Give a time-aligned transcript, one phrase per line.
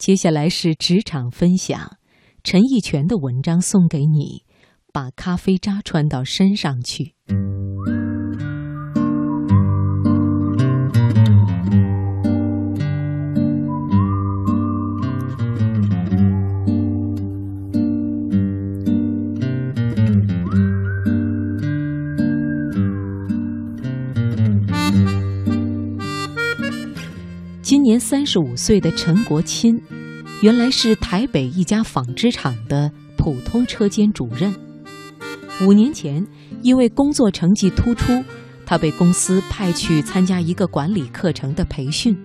[0.00, 1.98] 接下来是职场分享，
[2.42, 4.44] 陈义全的文章送给你，
[4.94, 7.12] 把咖啡渣穿到身上去。
[27.70, 29.80] 今年三十五岁的陈国钦，
[30.42, 34.52] 原来是台北一家纺织厂的普通车间主任。
[35.64, 36.26] 五年前，
[36.62, 38.24] 因为工作成绩突出，
[38.66, 42.18] 他被公司派去参加一个管理课程的培训。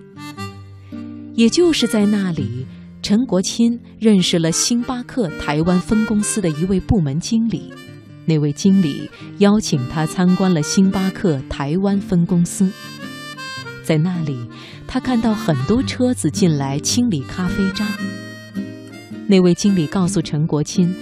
[1.34, 2.66] 也就是在那里，
[3.00, 7.72] 陈国钦认识了星巴克台湾分公司的一位部门经理。
[8.24, 9.08] 那位经理
[9.38, 12.68] 邀请他参观了星巴克台湾分公司。
[13.86, 14.50] 在那里，
[14.88, 17.86] 他看到很多车子进来清理咖啡渣。
[19.28, 20.92] 那位经理告诉陈国钦，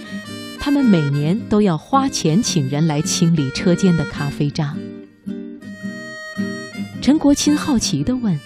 [0.61, 4.77] 他们每年都要花钱请人来清理车间的咖啡渣。
[7.01, 8.39] 陈国钦好奇地问：“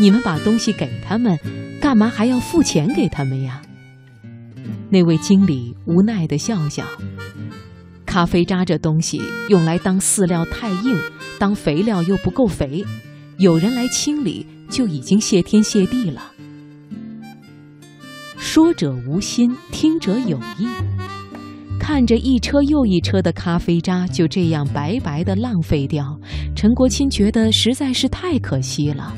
[0.00, 1.38] 你们把东西给他们，
[1.78, 3.60] 干嘛还要付钱给他们呀？”
[4.88, 6.86] 那位经理无奈地笑笑
[8.06, 10.98] ：“咖啡渣这东西用来当饲料太硬，
[11.38, 12.82] 当肥料又不够肥。”
[13.38, 16.32] 有人来清理，就已经谢天谢地了。
[18.36, 20.68] 说者无心，听者有意。
[21.80, 26.18] 看着一车又一车的咖啡渣就这样白白的浪费掉，
[26.54, 29.12] 陈国钦觉得实在是太可惜了。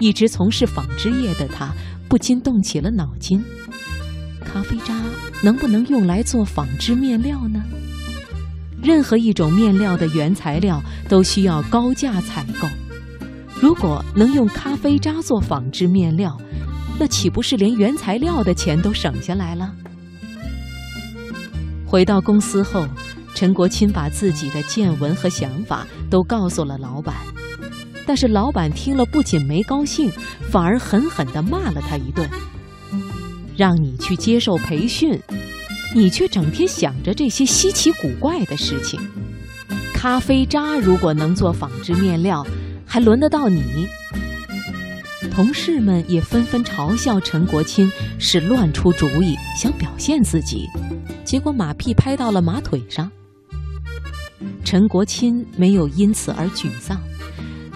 [0.00, 1.72] 一直从事纺织业的他，
[2.08, 3.42] 不禁动起了脑筋：
[4.44, 5.00] 咖啡渣
[5.42, 7.62] 能不能用来做纺织面料呢？
[8.82, 12.68] 任何一种面料的原材料都需要高价采购。
[13.64, 16.38] 如果能用咖啡渣做纺织面料，
[17.00, 19.72] 那岂不是连原材料的钱都省下来了？
[21.86, 22.86] 回到公司后，
[23.34, 27.14] 陈国钦把自己的见闻和想法都告诉了老板，
[28.04, 30.12] 但是老板听了不仅没高兴，
[30.50, 32.28] 反而狠狠地骂了他一顿
[33.56, 35.18] ：“让你去接受培训，
[35.94, 39.00] 你却整天想着这些稀奇古怪的事情。
[39.94, 42.46] 咖啡渣如果能做纺织面料。”
[42.86, 43.86] 还轮得到你？
[45.30, 47.90] 同事们也纷纷嘲笑陈国钦
[48.20, 50.68] 是乱出主意，想表现自己，
[51.24, 53.10] 结果马屁拍到了马腿上。
[54.64, 57.00] 陈国钦没有因此而沮丧，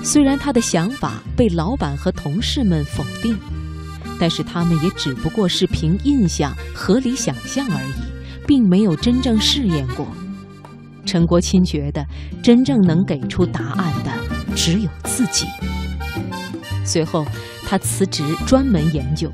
[0.04, 3.36] 虽然他的想法被老板和同事们否定，
[4.20, 10.06] 但是他们也只不过是凭印象、合理想象而已，并没有真正试验过。
[11.04, 12.06] 陈国钦觉得，
[12.40, 14.28] 真正能给出答案的。
[14.58, 15.46] 只有自己。
[16.84, 17.24] 随后，
[17.64, 19.32] 他辞职专门研究。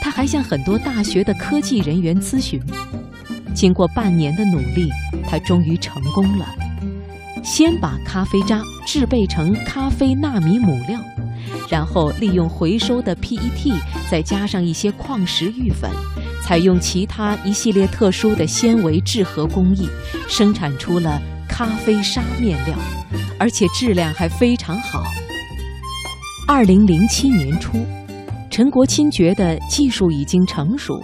[0.00, 2.58] 他还向很多大学的科技人员咨询。
[3.52, 4.88] 经过半年的努力，
[5.28, 6.46] 他终于成功了。
[7.42, 11.00] 先把咖啡渣制备成咖啡纳米母料，
[11.68, 13.74] 然后利用回收的 PET，
[14.08, 15.90] 再加上一些矿石玉粉，
[16.44, 19.88] 采用其他一系列特殊的纤维制合工艺，
[20.28, 22.78] 生产出了咖啡沙面料。
[23.40, 25.02] 而且质量还非常好。
[26.46, 27.78] 二零零七年初，
[28.50, 31.00] 陈国钦觉得技术已经成熟，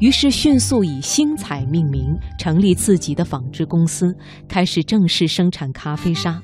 [0.00, 4.12] 于是迅速以星彩命名，成立自己的纺织公司，
[4.48, 6.42] 开始正式生产咖啡沙。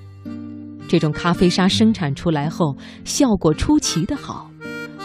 [0.87, 4.49] 这种咖啡沙生产出来后，效果出奇的好，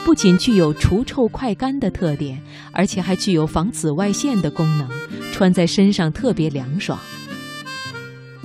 [0.05, 2.39] 不仅具有除臭快干的特点，
[2.71, 4.87] 而且还具有防紫外线的功能，
[5.31, 6.99] 穿在身上特别凉爽。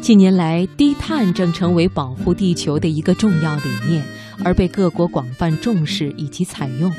[0.07, 4.05] 近年来，低碳正成为保护地球的一个重要理念，
[4.45, 6.95] 而被各国广泛重视以及采用。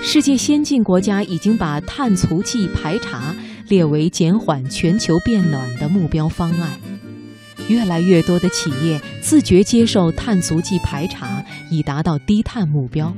[0.00, 3.36] 世界先进国家已经把碳足迹排查
[3.68, 6.70] 列为减缓全球变暖的目标方案。
[7.68, 13.14] 越来越多的企业自觉接受碳足迹排查，以达到低碳目标。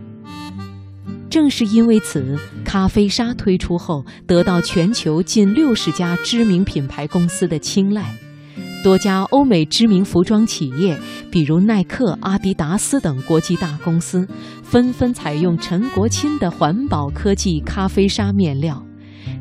[1.30, 8.12] 正是因为此，咖啡沙推出后，得到全球近六十家知名品牌公司的青睐。
[8.86, 10.96] 多家欧美知名服装企业，
[11.28, 14.24] 比如耐克、阿迪达斯等国际大公司，
[14.62, 18.80] 纷纷采用陈国钦的环保科技咖啡沙面料，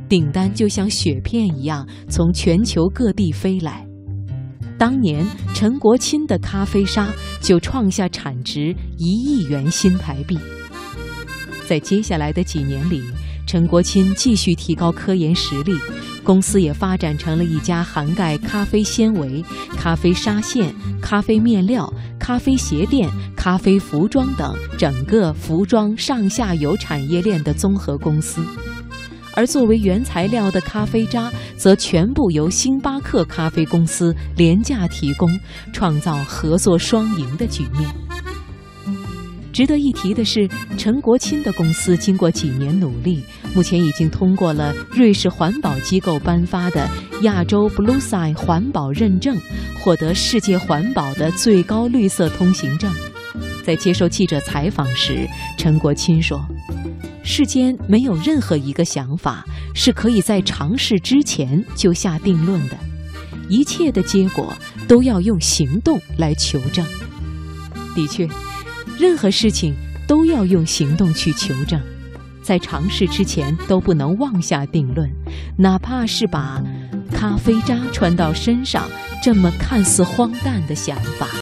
[0.09, 3.85] 订单就像雪片一样从全球各地飞来。
[4.79, 7.07] 当年，陈国钦的咖啡沙
[7.39, 10.39] 就创下产值一亿元新台币。
[11.67, 12.99] 在接下来的几年里，
[13.45, 15.73] 陈国钦继续提高科研实力。
[16.25, 19.45] 公司也发展成了一家涵盖咖啡纤维、
[19.77, 23.07] 咖啡纱线、咖啡面料、咖啡鞋垫、
[23.37, 28.43] 咖啡服装等整个服装上下游产业链的综合公司。
[29.35, 35.29] 而作为原材料的咖啡渣，则全部由星巴克咖啡公司廉价提供，
[35.71, 37.87] 创造合作双赢的局面。
[39.53, 43.23] 值得一提的是，陈国清的公司经过几年努力，
[43.55, 46.87] 目前已经通过了瑞士环保机构颁发的
[47.21, 49.37] 亚洲 Blue Sign 环保认证，
[49.79, 52.93] 获得世界环保的最高绿色通行证。
[53.63, 56.45] 在接受记者采访时，陈国清说。
[57.23, 59.43] 世间没有任何一个想法
[59.73, 62.77] 是可以在尝试之前就下定论的，
[63.49, 64.53] 一切的结果
[64.87, 66.85] 都要用行动来求证。
[67.95, 68.27] 的确，
[68.99, 69.73] 任何事情
[70.05, 71.81] 都要用行动去求证，
[72.45, 75.09] 在尝试之前都不能妄下定论，
[75.57, 76.61] 哪怕是把
[77.11, 78.83] 咖啡渣穿到身上
[79.23, 81.27] 这么看似荒诞的想法。